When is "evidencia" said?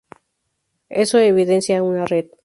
1.19-1.83